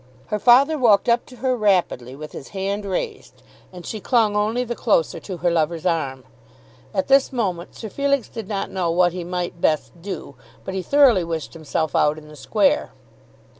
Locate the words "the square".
12.29-12.93